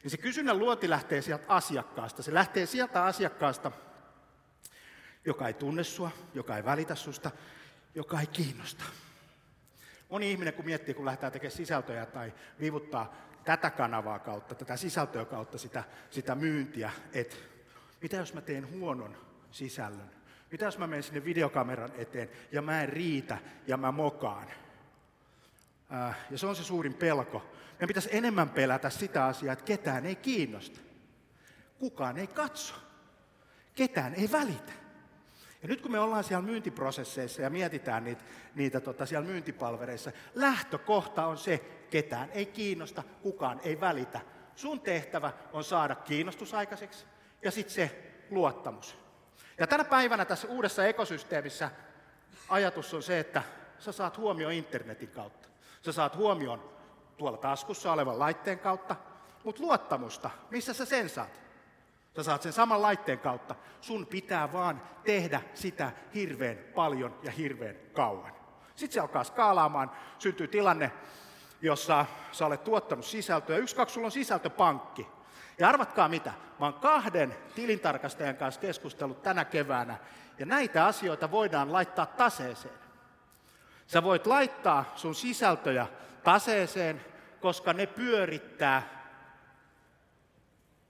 Niin 0.02 0.10
se 0.10 0.16
kysynnän 0.16 0.58
luonti 0.58 0.90
lähtee 0.90 1.22
sieltä 1.22 1.44
asiakkaasta. 1.48 2.22
Se 2.22 2.34
lähtee 2.34 2.66
sieltä 2.66 3.04
asiakkaasta, 3.04 3.72
joka 5.24 5.46
ei 5.46 5.54
tunne 5.54 5.84
sua, 5.84 6.10
joka 6.34 6.56
ei 6.56 6.64
välitä 6.64 6.94
susta, 6.94 7.30
joka 7.94 8.20
ei 8.20 8.26
kiinnosta. 8.26 8.84
Moni 10.14 10.30
ihminen, 10.30 10.54
kun 10.54 10.64
miettii, 10.64 10.94
kun 10.94 11.04
lähdetään 11.04 11.32
tekemään 11.32 11.56
sisältöjä 11.56 12.06
tai 12.06 12.32
vivuttaa 12.60 13.14
tätä 13.44 13.70
kanavaa 13.70 14.18
kautta, 14.18 14.54
tätä 14.54 14.76
sisältöä 14.76 15.24
kautta 15.24 15.58
sitä, 15.58 15.84
sitä 16.10 16.34
myyntiä, 16.34 16.90
että 17.12 17.36
mitä 18.02 18.16
jos 18.16 18.34
mä 18.34 18.40
teen 18.40 18.70
huonon 18.70 19.16
sisällön? 19.50 20.10
Mitä 20.50 20.64
jos 20.64 20.78
mä 20.78 20.86
menen 20.86 21.02
sinne 21.02 21.24
videokameran 21.24 21.92
eteen 21.96 22.30
ja 22.52 22.62
mä 22.62 22.82
en 22.82 22.88
riitä 22.88 23.38
ja 23.66 23.76
mä 23.76 23.92
mokaan? 23.92 24.46
Äh, 25.92 26.16
ja 26.30 26.38
se 26.38 26.46
on 26.46 26.56
se 26.56 26.64
suurin 26.64 26.94
pelko. 26.94 27.38
Meidän 27.72 27.88
pitäisi 27.88 28.08
enemmän 28.12 28.48
pelätä 28.48 28.90
sitä 28.90 29.24
asiaa, 29.24 29.52
että 29.52 29.64
ketään 29.64 30.06
ei 30.06 30.16
kiinnosta. 30.16 30.80
Kukaan 31.78 32.18
ei 32.18 32.26
katso. 32.26 32.74
Ketään 33.74 34.14
ei 34.14 34.32
välitä. 34.32 34.83
Ja 35.64 35.68
nyt 35.68 35.80
kun 35.80 35.92
me 35.92 36.00
ollaan 36.00 36.24
siellä 36.24 36.46
myyntiprosesseissa 36.46 37.42
ja 37.42 37.50
mietitään 37.50 38.04
niitä, 38.04 38.24
niitä 38.54 38.80
tota, 38.80 39.06
siellä 39.06 39.28
myyntipalvereissa, 39.28 40.12
lähtökohta 40.34 41.26
on 41.26 41.38
se, 41.38 41.58
ketään 41.90 42.30
ei 42.32 42.46
kiinnosta, 42.46 43.02
kukaan 43.22 43.60
ei 43.64 43.80
välitä. 43.80 44.20
Sun 44.56 44.80
tehtävä 44.80 45.32
on 45.52 45.64
saada 45.64 45.94
kiinnostus 45.94 46.54
aikaiseksi 46.54 47.06
ja 47.42 47.50
sitten 47.50 47.74
se 47.74 48.12
luottamus. 48.30 48.98
Ja 49.58 49.66
tänä 49.66 49.84
päivänä 49.84 50.24
tässä 50.24 50.48
uudessa 50.48 50.86
ekosysteemissä 50.86 51.70
ajatus 52.48 52.94
on 52.94 53.02
se, 53.02 53.18
että 53.18 53.42
sä 53.78 53.92
saat 53.92 54.18
huomioon 54.18 54.52
internetin 54.52 55.08
kautta. 55.08 55.48
Sä 55.82 55.92
saat 55.92 56.16
huomioon 56.16 56.72
tuolla 57.16 57.38
taskussa 57.38 57.92
olevan 57.92 58.18
laitteen 58.18 58.58
kautta, 58.58 58.96
mutta 59.44 59.62
luottamusta, 59.62 60.30
missä 60.50 60.74
sä 60.74 60.84
sen 60.84 61.08
saat? 61.08 61.43
Sä 62.16 62.22
saat 62.22 62.42
sen 62.42 62.52
saman 62.52 62.82
laitteen 62.82 63.18
kautta. 63.18 63.54
Sun 63.80 64.06
pitää 64.06 64.52
vaan 64.52 64.82
tehdä 65.04 65.40
sitä 65.54 65.92
hirveän 66.14 66.58
paljon 66.74 67.18
ja 67.22 67.30
hirveän 67.30 67.76
kauan. 67.92 68.32
Sitten 68.76 68.94
se 68.94 69.00
alkaa 69.00 69.24
skaalaamaan, 69.24 69.90
syntyy 70.18 70.48
tilanne, 70.48 70.92
jossa 71.62 72.06
sä 72.32 72.46
olet 72.46 72.64
tuottanut 72.64 73.04
sisältöä. 73.04 73.56
Yksi, 73.56 73.76
kaksi, 73.76 73.92
sulla 73.94 74.06
on 74.06 74.12
sisältöpankki. 74.12 75.06
Ja 75.58 75.68
arvatkaa 75.68 76.08
mitä, 76.08 76.32
mä 76.60 76.66
oon 76.66 76.74
kahden 76.74 77.36
tilintarkastajan 77.54 78.36
kanssa 78.36 78.60
keskustellut 78.60 79.22
tänä 79.22 79.44
keväänä, 79.44 79.98
ja 80.38 80.46
näitä 80.46 80.86
asioita 80.86 81.30
voidaan 81.30 81.72
laittaa 81.72 82.06
taseeseen. 82.06 82.74
Sä 83.86 84.02
voit 84.02 84.26
laittaa 84.26 84.92
sun 84.96 85.14
sisältöjä 85.14 85.86
taseeseen, 86.24 87.04
koska 87.40 87.72
ne 87.72 87.86
pyörittää 87.86 89.04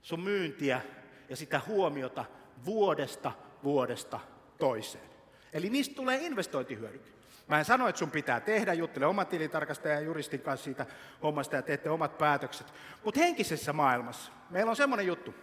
sun 0.01 0.19
myyntiä 0.19 0.81
ja 1.29 1.35
sitä 1.35 1.61
huomiota 1.67 2.25
vuodesta 2.65 3.31
vuodesta 3.63 4.19
toiseen. 4.57 5.09
Eli 5.53 5.69
niistä 5.69 5.95
tulee 5.95 6.17
investointihyödyke. 6.17 7.09
Mä 7.47 7.59
en 7.59 7.65
sano, 7.65 7.87
että 7.87 7.99
sun 7.99 8.11
pitää 8.11 8.39
tehdä, 8.39 8.73
juttele 8.73 9.05
oman 9.05 9.27
tilintarkastajan 9.27 9.97
ja 9.97 10.05
juristin 10.05 10.41
kanssa 10.41 10.63
siitä 10.63 10.85
hommasta 11.23 11.55
ja 11.55 11.61
teette 11.61 11.89
omat 11.89 12.17
päätökset. 12.17 12.67
Mutta 13.03 13.19
henkisessä 13.19 13.73
maailmassa 13.73 14.31
meillä 14.49 14.69
on 14.69 14.75
semmoinen 14.75 15.07
juttu. 15.07 15.33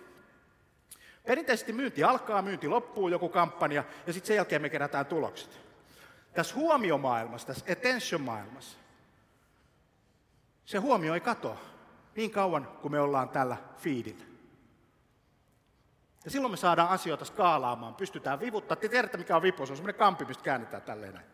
Perinteisesti 1.27 1.73
myynti 1.73 2.05
alkaa, 2.05 2.43
myynti 2.43 2.69
loppuu, 2.69 3.09
joku 3.09 3.29
kampanja, 3.29 3.85
ja 4.07 4.13
sitten 4.13 4.27
sen 4.27 4.37
jälkeen 4.37 4.63
me 4.63 4.69
kerätään 4.69 5.07
tulokset. 5.07 5.61
Tässä 6.35 6.55
huomiomaailmassa, 6.55 7.47
tässä 7.47 7.65
attention-maailmassa, 7.73 8.79
se 10.65 10.79
huomio 10.79 11.15
ei 11.15 11.21
katoa 11.21 11.59
niin 12.17 12.31
kauan 12.31 12.69
kuin 12.83 12.93
me 12.93 13.01
ollaan 13.01 13.29
tällä 13.29 13.57
feedillä. 13.79 14.32
Ja 16.25 16.31
silloin 16.31 16.51
me 16.51 16.57
saadaan 16.57 16.89
asioita 16.89 17.25
skaalaamaan, 17.25 17.95
pystytään 17.95 18.41
vivuttaa. 18.41 18.77
Te 18.77 18.89
tiedätte, 18.89 19.19
mikä 19.19 19.37
on 19.37 19.43
vipu, 19.43 19.67
se 19.67 19.73
on 19.73 19.77
semmoinen 19.77 19.99
kampi, 19.99 20.25
mistä 20.25 20.45
käännetään 20.45 20.83
tälleen 20.83 21.15
näin. 21.15 21.27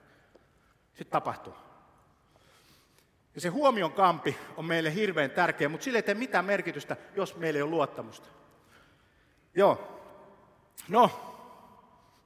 Sitten 0.89 1.13
tapahtuu. 1.13 1.55
Ja 3.35 3.41
se 3.41 3.49
huomion 3.49 3.93
kampi 3.93 4.39
on 4.57 4.65
meille 4.65 4.95
hirveän 4.95 5.31
tärkeä, 5.31 5.69
mutta 5.69 5.85
sille 5.85 5.99
ei 5.99 6.03
tee 6.03 6.15
mitään 6.15 6.45
merkitystä, 6.45 6.97
jos 7.15 7.37
meillä 7.37 7.59
ei 7.59 7.63
ole 7.63 7.71
luottamusta. 7.71 8.29
Joo. 9.55 10.01
No, 10.89 11.11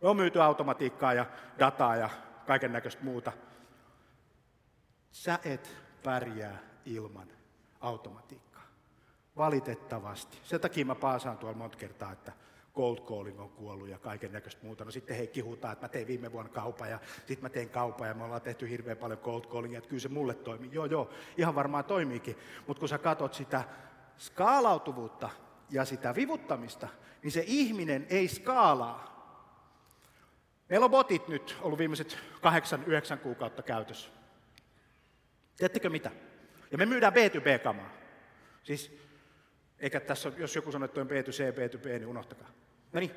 me 0.03 0.09
on 0.09 0.17
myyty 0.17 0.43
automatiikkaa 0.43 1.15
ja 1.15 1.27
dataa 1.59 1.97
ja 1.97 2.11
kaiken 2.47 2.73
näköistä 2.73 3.05
muuta. 3.05 3.33
Sä 5.13 5.39
et 5.45 5.77
pärjää 6.05 6.59
ilman 6.85 7.29
automatiikkaa. 7.81 8.63
Valitettavasti. 9.37 10.39
Sen 10.45 10.61
takia 10.61 10.85
mä 10.85 10.95
paasaan 10.95 11.39
tuolla 11.39 11.59
monta 11.59 11.79
kertaa, 11.79 12.13
että 12.13 12.33
cold 12.75 12.99
calling 12.99 13.41
on 13.41 13.51
kuollut 13.51 13.89
ja 13.89 13.99
kaiken 13.99 14.33
näköistä 14.33 14.65
muuta. 14.65 14.85
No 14.85 14.91
sitten 14.91 15.17
he 15.17 15.27
kihutaan, 15.27 15.73
että 15.73 15.85
mä 15.85 15.89
tein 15.89 16.07
viime 16.07 16.33
vuonna 16.33 16.53
kaupan 16.53 16.91
ja 16.91 17.01
sitten 17.17 17.43
mä 17.43 17.49
tein 17.49 17.71
kaupan 17.71 18.09
ja 18.09 18.15
me 18.15 18.25
ollaan 18.25 18.43
tehty 18.43 18.71
hirveän 18.71 18.97
paljon 18.97 19.19
cold 19.19 19.45
callingia, 19.45 19.79
että 19.79 19.89
kyllä 19.89 20.01
se 20.01 20.09
mulle 20.09 20.35
toimii. 20.35 20.71
Joo, 20.73 20.87
joo, 20.87 21.11
ihan 21.37 21.55
varmaan 21.55 21.85
toimiikin. 21.85 22.37
Mutta 22.67 22.81
kun 22.81 22.89
sä 22.89 22.99
katot 22.99 23.35
sitä 23.35 23.65
skaalautuvuutta 24.19 25.31
ja 25.71 25.85
sitä 25.85 26.15
vivuttamista, 26.15 26.89
niin 27.23 27.33
se 27.33 27.45
ihminen 27.47 28.07
ei 28.11 28.29
skaalaa. 28.29 29.13
Meillä 30.69 30.85
on 30.85 30.91
botit 30.91 31.29
nyt 31.29 31.57
ollut 31.61 31.79
viimeiset 31.79 32.19
kahdeksan, 32.41 32.85
yhdeksän 32.85 33.19
kuukautta 33.19 33.63
käytössä. 33.63 34.11
Tiedättekö 35.57 35.91
mitä? 35.91 36.11
Ja 36.71 36.79
me 36.79 36.87
myydään 36.87 37.13
B2B-kamaa. 37.13 37.91
Siis, 38.63 38.99
eikä 39.83 40.01
tässä, 40.01 40.33
jos 40.37 40.57
joku 40.57 40.73
sanoo, 40.73 40.85
että 40.85 41.01
on 41.01 41.07
B2C, 41.07 41.53
B2B, 41.53 41.87
niin 41.87 42.07
unohtakaa. 42.07 42.49
No 42.93 43.01
niin, 43.01 43.11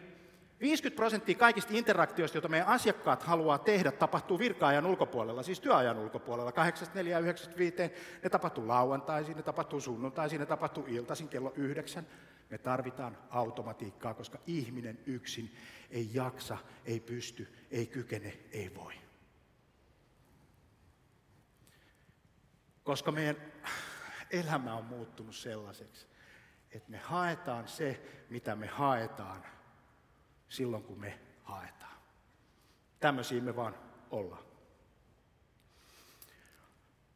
50 0.59 0.95
prosenttia 0.95 1.35
kaikista 1.35 1.73
interaktioista, 1.73 2.37
joita 2.37 2.47
meidän 2.47 2.67
asiakkaat 2.67 3.23
haluaa 3.23 3.57
tehdä, 3.57 3.91
tapahtuu 3.91 4.39
virka-ajan 4.39 4.85
ulkopuolella, 4.85 5.43
siis 5.43 5.59
työajan 5.59 5.97
ulkopuolella, 5.97 6.51
8.4 6.51 6.55
9.5, 6.55 7.93
ne 8.23 8.29
tapahtuu 8.29 8.67
lauantaisin, 8.67 9.37
ne 9.37 9.43
tapahtuu 9.43 9.81
sunnuntaisin, 9.81 10.39
ne 10.39 10.45
tapahtuu 10.45 10.85
iltaisin 10.87 11.29
kello 11.29 11.53
9. 11.55 12.07
Me 12.49 12.57
tarvitaan 12.57 13.17
automatiikkaa, 13.29 14.13
koska 14.13 14.39
ihminen 14.47 14.99
yksin 15.05 15.55
ei 15.91 16.09
jaksa, 16.13 16.57
ei 16.85 16.99
pysty, 16.99 17.53
ei 17.71 17.87
kykene, 17.87 18.37
ei 18.51 18.75
voi. 18.75 18.93
Koska 22.83 23.11
meidän 23.11 23.35
elämä 24.31 24.75
on 24.75 24.85
muuttunut 24.85 25.35
sellaiseksi, 25.35 26.07
että 26.75 26.91
me 26.91 26.97
haetaan 26.97 27.67
se, 27.67 28.01
mitä 28.29 28.55
me 28.55 28.67
haetaan 28.67 29.45
silloin, 30.49 30.83
kun 30.83 30.99
me 30.99 31.19
haetaan. 31.43 31.97
Tämmöisiä 32.99 33.41
me 33.41 33.55
vaan 33.55 33.75
ollaan. 34.11 34.43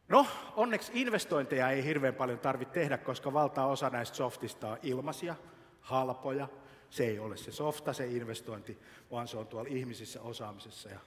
No, 0.08 0.28
onneksi 0.56 0.92
investointeja 0.96 1.70
ei 1.70 1.84
hirveän 1.84 2.16
paljon 2.16 2.40
tarvitse 2.40 2.74
tehdä, 2.74 2.98
koska 2.98 3.34
valtaosa 3.34 3.90
näistä 3.90 4.18
softista 4.18 4.68
on 4.68 4.78
ilmaisia, 4.84 5.36
halpoja. 5.82 6.48
Se 6.90 7.04
ei 7.04 7.20
ole 7.20 7.38
se 7.38 7.52
softa, 7.52 7.94
se 7.94 8.08
investointi, 8.08 8.80
vaan 9.12 9.28
se 9.28 9.38
on 9.38 9.48
tuolla 9.48 9.70
ihmisissä, 9.70 10.22
osaamisessa 10.22 10.90
ja, 10.90 11.00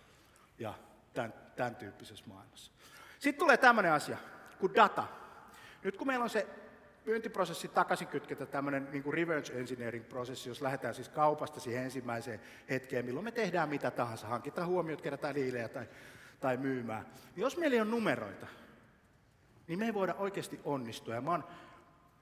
ja 0.58 0.74
tämän, 1.12 1.34
tämän 1.56 1.76
tyyppisessä 1.76 2.24
maailmassa. 2.26 2.72
Sitten 3.18 3.38
tulee 3.38 3.56
tämmöinen 3.56 3.92
asia 3.92 4.18
kuin 4.58 4.74
data. 4.74 5.04
Nyt 5.84 5.96
kun 5.96 6.06
meillä 6.06 6.22
on 6.22 6.30
se 6.30 6.46
myyntiprosessi 7.04 7.68
takaisin 7.68 8.08
kytketä 8.08 8.46
tämmöinen 8.46 8.88
niin 8.92 9.14
reverse 9.14 9.52
engineering-prosessi, 9.52 10.48
jos 10.48 10.62
lähdetään 10.62 10.94
siis 10.94 11.08
kaupasta 11.08 11.60
siihen 11.60 11.82
ensimmäiseen 11.82 12.40
hetkeen, 12.70 13.04
milloin 13.04 13.24
me 13.24 13.32
tehdään 13.32 13.68
mitä 13.68 13.90
tahansa, 13.90 14.26
hankitaan 14.26 14.68
huomiot, 14.68 15.02
kerätään 15.02 15.34
liilejä 15.34 15.68
tai, 15.68 15.88
tai 16.40 16.56
myymään. 16.56 17.06
Niin 17.36 17.42
jos 17.42 17.56
meillä 17.56 17.74
ei 17.74 17.80
ole 17.80 17.90
numeroita, 17.90 18.46
niin 19.68 19.78
me 19.78 19.84
ei 19.84 19.94
voida 19.94 20.14
oikeasti 20.14 20.60
onnistua. 20.64 21.14
Ja 21.14 21.20
mä 21.20 21.30
oon 21.30 21.44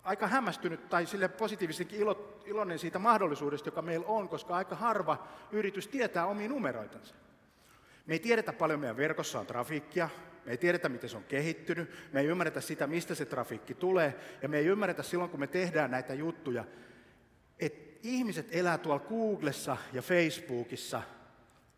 aika 0.02 0.26
hämmästynyt 0.26 0.88
tai 0.88 1.06
sille 1.06 1.28
positiivisenkin 1.28 2.00
ilo, 2.00 2.40
iloinen 2.44 2.78
siitä 2.78 2.98
mahdollisuudesta, 2.98 3.68
joka 3.68 3.82
meillä 3.82 4.06
on, 4.06 4.28
koska 4.28 4.56
aika 4.56 4.74
harva 4.74 5.26
yritys 5.52 5.88
tietää 5.88 6.26
omia 6.26 6.48
numeroitansa. 6.48 7.14
Me 8.06 8.14
ei 8.14 8.18
tiedetä 8.18 8.52
paljon 8.52 8.80
meidän 8.80 8.96
verkossa 8.96 9.40
on 9.40 9.46
trafiikkia, 9.46 10.08
me 10.44 10.50
ei 10.50 10.58
tiedetä, 10.58 10.88
miten 10.88 11.10
se 11.10 11.16
on 11.16 11.24
kehittynyt, 11.24 11.90
me 12.12 12.20
ei 12.20 12.26
ymmärretä 12.26 12.60
sitä, 12.60 12.86
mistä 12.86 13.14
se 13.14 13.24
trafiikki 13.24 13.74
tulee, 13.74 14.14
ja 14.42 14.48
me 14.48 14.58
ei 14.58 14.66
ymmärretä 14.66 15.02
silloin, 15.02 15.30
kun 15.30 15.40
me 15.40 15.46
tehdään 15.46 15.90
näitä 15.90 16.14
juttuja, 16.14 16.64
että 17.60 18.00
ihmiset 18.02 18.46
elää 18.50 18.78
tuolla 18.78 19.04
Googlessa 19.08 19.76
ja 19.92 20.02
Facebookissa 20.02 21.02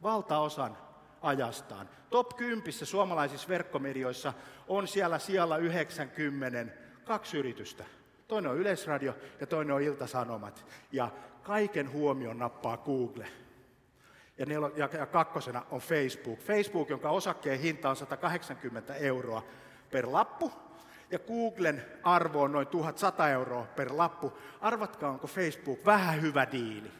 valtaosan 0.03 0.79
ajastaan. 1.23 1.89
Top 2.11 2.37
10 2.37 2.73
suomalaisissa 2.73 3.49
verkkomedioissa 3.49 4.33
on 4.69 4.89
siellä 4.89 5.19
siellä 5.19 5.57
90 5.57 6.73
kaksi 7.05 7.39
yritystä. 7.39 7.85
Toinen 8.29 8.51
on 8.51 8.59
Yleisradio 8.59 9.15
ja 9.41 9.47
toinen 9.47 9.75
on 9.75 9.83
Iltasanomat. 9.83 10.67
Ja 10.93 11.11
kaiken 11.43 11.93
huomion 11.93 12.39
nappaa 12.39 12.77
Google. 12.77 13.27
Ja, 14.39 14.47
nel- 14.47 14.79
ja, 14.79 14.89
ja 14.93 15.07
kakkosena 15.07 15.63
on 15.71 15.81
Facebook. 15.81 16.41
Facebook, 16.41 16.89
jonka 16.89 17.11
osakkeen 17.11 17.61
hinta 17.61 17.91
on 17.91 17.97
180 17.97 18.95
euroa 18.95 19.43
per 19.91 20.13
lappu. 20.13 20.53
Ja 21.11 21.19
Googlen 21.19 21.85
arvo 22.03 22.43
on 22.43 22.53
noin 22.53 22.67
1100 22.67 23.29
euroa 23.29 23.67
per 23.77 23.89
lappu. 23.91 24.39
Arvatkaa, 24.61 25.11
onko 25.11 25.27
Facebook 25.27 25.87
vähän 25.87 26.23
hyvä 26.23 26.47
diili. 26.53 26.93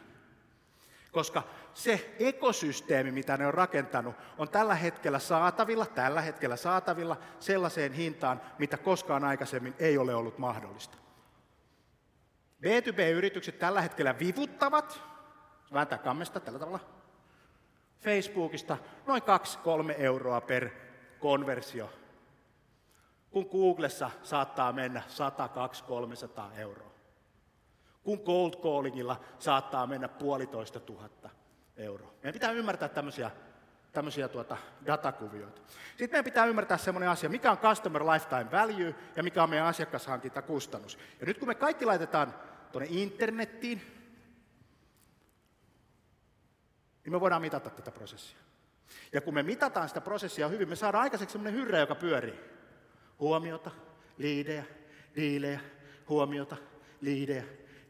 Koska 1.11 1.43
se 1.73 2.15
ekosysteemi, 2.19 3.11
mitä 3.11 3.37
ne 3.37 3.47
on 3.47 3.53
rakentanut, 3.53 4.15
on 4.37 4.49
tällä 4.49 4.75
hetkellä 4.75 5.19
saatavilla, 5.19 5.85
tällä 5.85 6.21
hetkellä 6.21 6.55
saatavilla 6.55 7.17
sellaiseen 7.39 7.93
hintaan, 7.93 8.41
mitä 8.59 8.77
koskaan 8.77 9.23
aikaisemmin 9.23 9.75
ei 9.79 9.97
ole 9.97 10.15
ollut 10.15 10.37
mahdollista. 10.37 10.97
B2B-yritykset 12.63 13.59
tällä 13.59 13.81
hetkellä 13.81 14.19
vivuttavat, 14.19 15.01
vääntää 15.73 15.97
kammesta 15.97 16.39
tällä 16.39 16.59
tavalla, 16.59 16.79
Facebookista 18.03 18.77
noin 19.07 19.21
2-3 19.21 19.25
euroa 19.97 20.41
per 20.41 20.69
konversio, 21.19 21.89
kun 23.31 23.49
Googlessa 23.51 24.11
saattaa 24.23 24.73
mennä 24.73 25.01
100, 25.07 25.47
200, 25.47 25.87
300 25.87 26.51
euroa. 26.53 26.93
Kun 28.03 28.19
cold 28.19 28.53
callingilla 28.53 29.19
saattaa 29.39 29.87
mennä 29.87 30.07
puolitoista 30.07 30.79
tuhatta 30.79 31.29
euroa. 31.77 32.13
Meidän 32.13 32.33
pitää 32.33 32.51
ymmärtää 32.51 32.89
tämmöisiä, 32.89 33.31
tämmöisiä 33.91 34.27
tuota 34.27 34.57
datakuvioita. 34.85 35.61
Sitten 35.89 36.09
meidän 36.09 36.25
pitää 36.25 36.45
ymmärtää 36.45 36.77
semmoinen 36.77 37.09
asia, 37.09 37.29
mikä 37.29 37.51
on 37.51 37.57
customer 37.57 38.03
lifetime 38.03 38.51
value 38.51 38.95
ja 39.15 39.23
mikä 39.23 39.43
on 39.43 39.49
meidän 39.49 39.67
asiakashankintakustannus. 39.67 40.97
Ja 41.19 41.25
nyt 41.25 41.37
kun 41.37 41.47
me 41.47 41.55
kaikki 41.55 41.85
laitetaan 41.85 42.33
tuonne 42.71 42.87
internettiin, 42.91 43.92
niin 47.03 47.13
me 47.13 47.19
voidaan 47.19 47.41
mitata 47.41 47.69
tätä 47.69 47.91
prosessia. 47.91 48.37
Ja 49.13 49.21
kun 49.21 49.33
me 49.33 49.43
mitataan 49.43 49.87
sitä 49.87 50.01
prosessia 50.01 50.47
hyvin, 50.47 50.69
me 50.69 50.75
saadaan 50.75 51.03
aikaiseksi 51.03 51.33
semmoinen 51.33 51.61
hyrrä, 51.61 51.79
joka 51.79 51.95
pyörii. 51.95 52.39
Huomiota, 53.19 53.71
liidejä, 54.17 54.63
diilejä, 55.15 55.59
huomiota, 56.09 56.57
liidejä, 57.01 57.43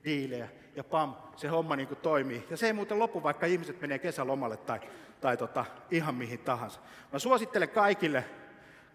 diilejä 0.03 0.49
ja 0.75 0.83
pam, 0.83 1.15
se 1.35 1.47
homma 1.47 1.75
niin 1.75 1.87
kuin 1.87 1.97
toimii. 1.97 2.47
Ja 2.49 2.57
se 2.57 2.67
ei 2.67 2.73
muuten 2.73 2.99
lopu, 2.99 3.23
vaikka 3.23 3.45
ihmiset 3.45 3.81
menee 3.81 3.99
kesälomalle 3.99 4.57
tai, 4.57 4.79
tai 5.21 5.37
tota, 5.37 5.65
ihan 5.91 6.15
mihin 6.15 6.39
tahansa. 6.39 6.79
Mä 7.13 7.19
suosittelen 7.19 7.69
kaikille, 7.69 8.25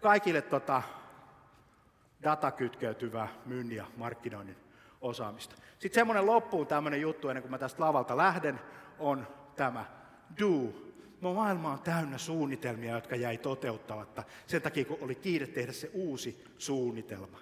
kaikille 0.00 0.42
tota, 0.42 0.82
datakytkeytyvää 2.22 3.28
myynnin 3.46 3.76
ja 3.76 3.86
markkinoinnin 3.96 4.56
osaamista. 5.00 5.54
Sitten 5.78 6.00
semmoinen 6.00 6.26
loppuun 6.26 6.66
tämmöinen 6.66 7.00
juttu, 7.00 7.28
ennen 7.28 7.42
kuin 7.42 7.50
mä 7.50 7.58
tästä 7.58 7.82
lavalta 7.82 8.16
lähden, 8.16 8.60
on 8.98 9.26
tämä 9.56 9.84
do. 10.40 10.84
Maailma 11.20 11.72
on 11.72 11.78
täynnä 11.78 12.18
suunnitelmia, 12.18 12.94
jotka 12.94 13.16
jäi 13.16 13.38
toteuttamatta 13.38 14.24
sen 14.46 14.62
takia, 14.62 14.84
kun 14.84 14.98
oli 15.00 15.14
kiire 15.14 15.46
tehdä 15.46 15.72
se 15.72 15.90
uusi 15.92 16.44
suunnitelma. 16.58 17.38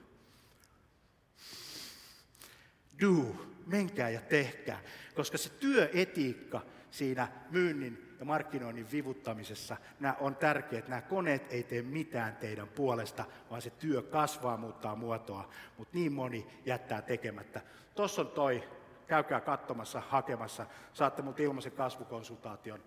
Do, 3.00 3.46
menkää 3.66 4.10
ja 4.10 4.20
tehkää, 4.20 4.80
koska 5.14 5.38
se 5.38 5.48
työetiikka 5.48 6.62
siinä 6.90 7.28
myynnin 7.50 8.16
ja 8.18 8.24
markkinoinnin 8.24 8.90
vivuttamisessa 8.92 9.76
nämä 10.00 10.14
on 10.20 10.36
tärkeät. 10.36 10.88
Nämä 10.88 11.02
koneet 11.02 11.52
ei 11.52 11.62
tee 11.62 11.82
mitään 11.82 12.36
teidän 12.36 12.68
puolesta, 12.68 13.24
vaan 13.50 13.62
se 13.62 13.70
työ 13.70 14.02
kasvaa, 14.02 14.56
muuttaa 14.56 14.96
muotoa, 14.96 15.50
mutta 15.78 15.98
niin 15.98 16.12
moni 16.12 16.46
jättää 16.66 17.02
tekemättä. 17.02 17.60
Tuossa 17.94 18.22
on 18.22 18.28
toi 18.28 18.68
käykää 19.06 19.40
katsomassa, 19.40 20.02
hakemassa. 20.08 20.66
Saatte 20.92 21.22
minulta 21.22 21.42
ilmaisen 21.42 21.72
kasvukonsultaation 21.72 22.80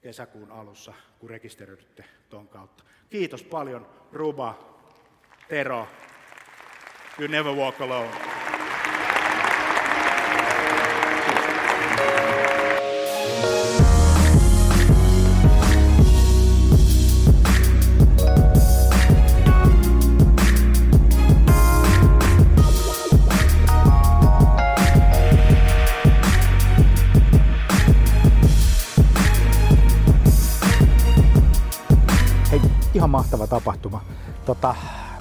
kesäkuun 0.00 0.52
alussa, 0.52 0.94
kun 1.18 1.30
rekisteröidytte 1.30 2.04
tuon 2.28 2.48
kautta. 2.48 2.84
Kiitos 3.10 3.42
paljon, 3.42 3.86
Ruba, 4.12 4.58
Tero. 5.48 5.88
You 7.18 7.28
never 7.28 7.52
walk 7.52 7.80
alone. 7.80 8.41
Mahtava 33.10 33.46
tapahtuma. 33.46 34.00
Tota, 34.44 34.74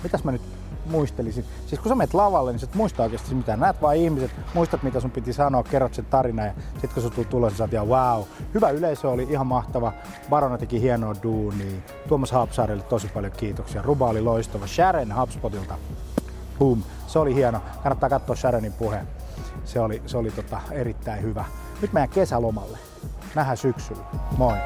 mitäs 0.04 0.24
mä 0.24 0.32
nyt 0.32 0.42
muistelisin. 0.86 1.46
Siis 1.68 1.82
kun 1.82 1.90
sä 1.90 1.96
menet 1.96 2.14
lavalle, 2.14 2.52
niin 2.52 2.60
sä 2.60 2.66
et 2.70 2.76
muista 2.76 3.04
oikeasti 3.04 3.36
mitään. 3.36 3.60
Näet 3.60 3.82
vaan 3.82 3.96
ihmiset, 3.96 4.32
muistat 4.54 4.84
mitä 4.84 5.00
sun 5.00 5.12
piti 5.12 5.34
sanoa, 5.34 5.64
kerrot 5.64 5.94
sen 5.94 6.06
tarina 6.06 6.46
ja 6.46 6.54
sit 6.82 6.94
kun 6.94 7.04
sä 7.04 7.10
tulet 7.10 7.30
tulos, 7.30 7.58
sä 7.58 7.64
oot 7.64 7.90
wow. 7.90 8.24
Hyvä 8.54 8.70
yleisö 8.70 9.10
oli 9.10 9.28
ihan 9.30 9.48
mahtava. 9.48 9.94
Barona 10.30 10.58
teki 10.58 10.82
hienoa 10.82 11.16
duunia. 11.24 11.82
Tuomas 12.08 12.32
Haapsaarelle 12.32 12.84
tosi 12.84 13.08
paljon 13.08 13.32
kiitoksia. 13.32 13.82
Ruba 13.82 14.10
oli 14.10 14.22
loistava. 14.22 14.68
Sharon 14.68 15.16
HubSpotilta. 15.20 15.76
Boom. 16.60 16.84
Se 17.08 17.20
oli 17.20 17.36
hieno. 17.36 17.62
Kannattaa 17.84 18.10
katsoa 18.10 18.36
Sharonin 18.36 18.74
puhe. 18.74 19.02
Se 19.66 19.80
oli, 19.80 20.02
se 20.06 20.18
oli 20.18 20.32
tota, 20.32 20.62
erittäin 20.72 21.22
hyvä. 21.22 21.46
Nyt 21.82 21.94
meidän 21.94 22.10
kesälomalle. 22.10 22.78
Nähdään 23.36 23.58
syksyllä. 23.58 24.04
Moi! 24.38 24.58